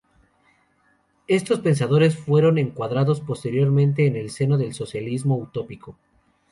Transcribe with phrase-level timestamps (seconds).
[1.27, 5.95] Estos pensadores fueron encuadrados posteriormente en el seno del Socialismo utópico.